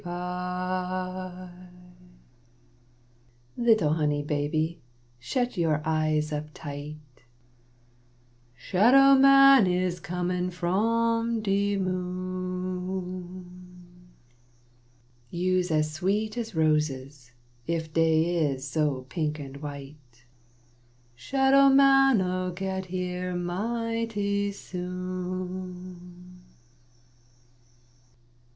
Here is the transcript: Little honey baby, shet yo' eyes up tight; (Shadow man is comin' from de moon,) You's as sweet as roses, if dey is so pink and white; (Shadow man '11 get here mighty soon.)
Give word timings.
Little 3.55 3.93
honey 3.93 4.23
baby, 4.23 4.81
shet 5.19 5.57
yo' 5.57 5.79
eyes 5.85 6.33
up 6.33 6.47
tight; 6.55 6.97
(Shadow 8.55 9.13
man 9.13 9.67
is 9.67 9.99
comin' 9.99 10.49
from 10.49 11.43
de 11.43 11.77
moon,) 11.77 14.07
You's 15.29 15.69
as 15.69 15.91
sweet 15.91 16.35
as 16.35 16.55
roses, 16.55 17.33
if 17.67 17.93
dey 17.93 18.37
is 18.37 18.67
so 18.67 19.05
pink 19.07 19.37
and 19.37 19.57
white; 19.57 20.25
(Shadow 21.13 21.69
man 21.69 22.21
'11 22.21 22.55
get 22.55 22.85
here 22.87 23.35
mighty 23.35 24.51
soon.) 24.51 26.39